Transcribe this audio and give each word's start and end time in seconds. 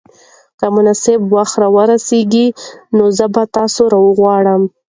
که 0.59 0.65
مناسب 0.75 1.19
وخت 1.35 1.55
را 1.61 1.67
ورسېږي 1.75 2.47
نو 2.95 3.03
زه 3.17 3.25
به 3.33 3.43
تاسو 3.57 3.81
راوغواړم. 3.93 4.61